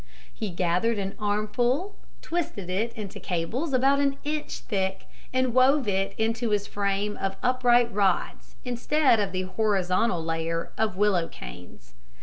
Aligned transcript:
He 0.33 0.49
gathered 0.49 0.97
an 0.97 1.13
armful, 1.19 1.95
twisted 2.23 2.71
it 2.71 2.91
into 2.93 3.19
cables 3.19 3.71
about 3.71 3.99
an 3.99 4.17
inch 4.23 4.61
thick 4.61 5.05
and 5.31 5.53
wove 5.53 5.87
it 5.87 6.15
into 6.17 6.49
his 6.49 6.65
frame 6.65 7.15
of 7.17 7.37
upright 7.43 7.93
rods 7.93 8.55
instead 8.65 9.19
of 9.19 9.31
the 9.31 9.43
horizontal 9.43 10.25
layer 10.25 10.71
of 10.75 10.97
willow 10.97 11.27
canes. 11.27 11.93